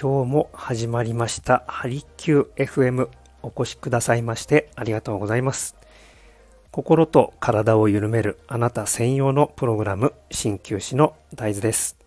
[0.00, 1.64] 今日も始まりました。
[1.66, 3.08] ハリキュー FM
[3.42, 5.74] お越しくださいましてありがとうございます。
[6.70, 11.98] 心と体を緩めるあなた専用のプログラム鍼灸師の大豆です。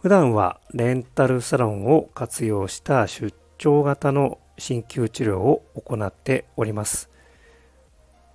[0.00, 7.10] 普段はレンタルサロンを活用した出張型の鍼灸治療を行っております。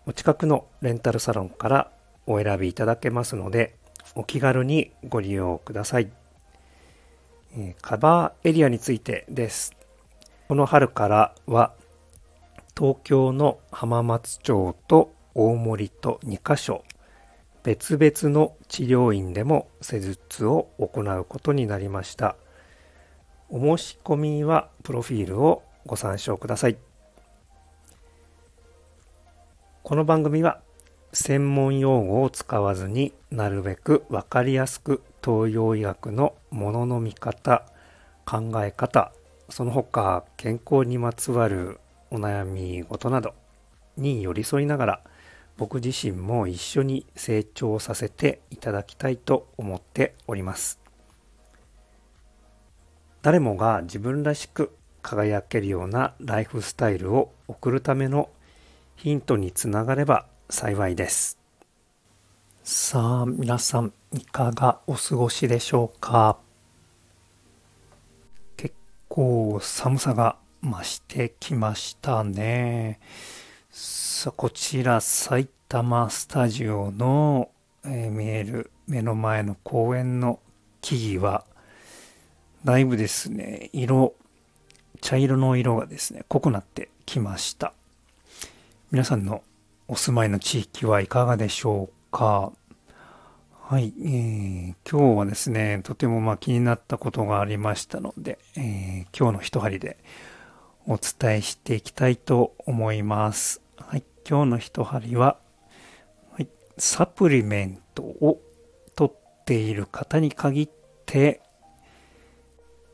[0.06, 1.92] お近くのレンタルサロンから
[2.28, 3.78] お選びいただけますので
[4.16, 6.12] お気軽にご利用ください。
[7.82, 9.76] カバーエリアについてです。
[10.48, 11.74] この春からは
[12.78, 16.84] 東京の浜松町と大森と2カ所
[17.64, 22.36] 別々の治療院でも施術を行うことになりました。
[23.50, 26.78] お申し込みはプロフィールをご参照ください。
[29.84, 30.62] この番組は
[31.14, 37.66] 専門用語を使わずになるべくわかりやすく東洋医学のものの見方
[38.26, 39.12] 考え方
[39.50, 41.80] その他健康にまつわる
[42.12, 43.34] お悩み事など
[43.98, 45.02] に寄り添いながら
[45.58, 50.80] 僕自身も一緒に成長させていただきたいと思っております。
[53.22, 54.72] 誰もが自分らしく
[55.04, 58.30] 輝けるようなライフスタイルを送るための
[58.96, 61.40] ヒントにつながれば幸いです。
[62.62, 66.38] さあ、皆さん、いかがお過ごしでしょうか？
[68.58, 68.76] 結
[69.08, 73.00] 構寒さが増してきましたね。
[73.70, 77.50] さあ、こちら、埼玉スタジオの、
[77.86, 80.42] えー、見える目の前の公園の
[80.82, 81.46] 木々は、
[82.66, 84.16] だいぶですね、色、
[85.00, 87.74] 茶色の色がですね、濃くなってきました。
[88.92, 89.44] 皆さんの
[89.92, 92.54] お住まいの地域はいかがでしょうか？
[93.52, 99.98] はい、えー、今日はですね、とてもまあ気になったことがありましたので、えー、今日の一針で
[100.88, 103.62] お伝えしていきたいと思います。
[103.76, 105.36] はい、今日の一針は、
[106.32, 106.48] はい、
[106.78, 108.40] サプリメントを
[108.96, 110.70] 取っている方に限っ
[111.06, 111.42] て、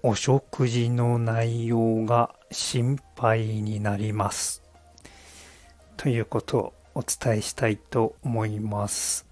[0.02, 4.64] お食事の内容が心配になります。
[5.96, 9.28] ということをお伝えしたいと思います。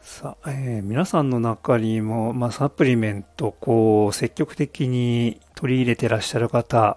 [0.00, 6.96] さあ、えー、皆さんの中にも、まあ、サプリメント、こう、積極的に取り入れてらっしゃる方、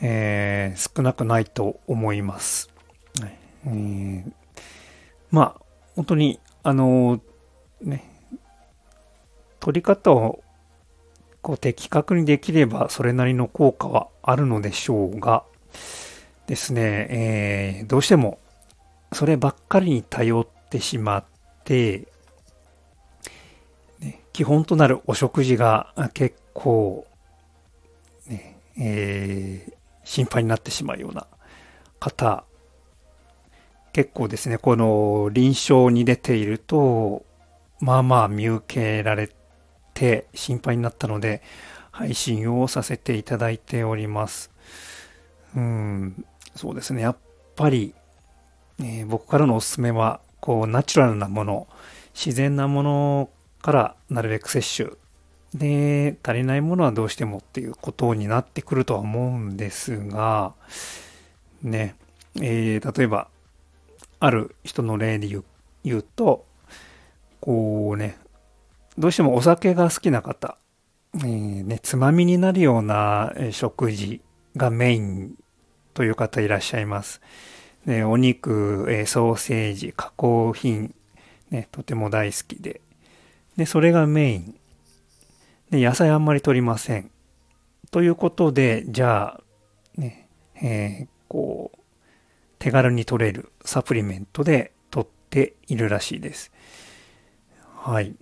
[0.00, 2.70] えー、少なくないと思います。
[3.66, 4.32] えー、
[5.32, 5.62] まあ、
[5.96, 7.20] 本当に、あの、
[7.80, 8.08] ね、
[9.58, 10.44] 取り方を
[11.42, 15.44] こう的確にできればそれなりの効果はあるのでしょうが
[16.46, 18.38] ですね、えー、どうしても
[19.12, 21.24] そればっかりに頼ってしまっ
[21.64, 22.06] て、
[23.98, 27.06] ね、基本となるお食事が結構、
[28.28, 29.72] ねえー、
[30.04, 31.26] 心配になってしまうような
[31.98, 32.44] 方、
[33.92, 37.24] 結構ですね、この臨床に出ていると、
[37.80, 39.30] まあまあ見受けられ
[39.94, 41.42] て心配になったので、
[41.90, 44.50] 配信をさせていただいております。
[45.56, 47.16] うん、そうですね、やっ
[47.56, 47.94] ぱり
[48.82, 51.68] えー、僕からのおすすめは、こう、ナチュラルなもの、
[52.14, 53.30] 自然なもの
[53.62, 54.96] からなるべく摂取。
[55.54, 60.54] で、足りないものはどうしてもっていうことになってくるとは思うんですが、
[61.62, 61.94] ね、
[62.36, 63.28] えー、例えば、
[64.20, 65.44] ある人の例で言う
[65.82, 66.44] 言うと、
[67.40, 68.18] こうね、
[68.98, 70.56] どうしてもお酒が好きな方、
[71.14, 74.20] えー、ね、つまみになるような食事
[74.56, 75.34] がメイン
[75.94, 77.20] という方いらっしゃいます。
[77.86, 80.94] でお肉、えソーセージ、加工品、
[81.50, 82.80] ね、とても大好きで。
[83.56, 84.54] で、それがメイン。
[85.70, 87.10] で、野菜あんまり取りません。
[87.90, 89.40] ということで、じゃあ、
[89.96, 90.28] ね、
[90.62, 91.78] えー、こう、
[92.58, 96.52] 手軽に取れるサプリメントで取っているらしいです。
[97.76, 98.14] はい。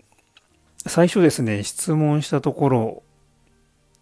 [0.86, 3.02] 最初ですね、質問したところ、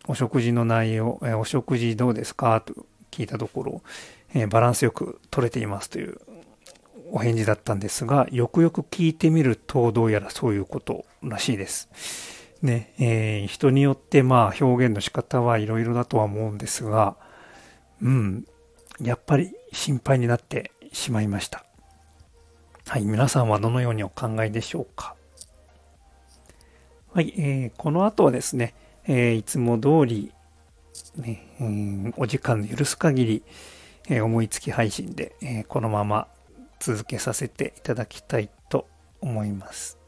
[0.07, 2.61] お食事の内容、えお食事どうですか？
[2.61, 3.83] と聞いたところ、
[4.35, 6.19] えバランスよく取れていますという
[7.11, 11.89] お返事だったんですが、よくよく聞いてみると、どうやらそういうことらしいです。
[12.63, 17.17] ね、えー、人によってまあ表現の仕方はいろいろだとは思うんですが、
[18.03, 18.47] うん、
[19.01, 21.65] やっぱり心配になってしまいました。
[22.87, 25.15] はい、皆さんはどのようにお考えでしょうか。
[27.13, 28.75] はい、えー、この後はですね、
[29.07, 30.33] えー、いつも通り、
[31.17, 33.43] ね、うん、お時間の許す限り、
[34.09, 36.29] 思いつき配信で、このまま
[36.79, 38.87] 続けさせていただきたいと
[39.21, 39.99] 思います。